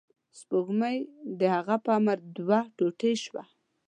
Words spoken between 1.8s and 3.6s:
په امر دوه ټوټې شوه.